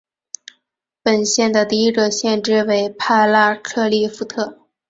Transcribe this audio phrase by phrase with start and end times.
[1.03, 4.57] 本县的第一个县治为帕拉克利夫特。